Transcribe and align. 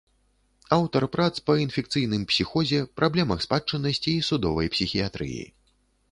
Аўтар 0.75 1.03
прац 1.15 1.33
па 1.49 1.53
інфекцыйным 1.63 2.23
псіхозе, 2.31 2.79
праблемах 3.01 3.43
спадчыннасці 3.47 4.11
і 4.15 4.25
судовай 4.29 4.71
псіхіятрыі. 4.77 5.43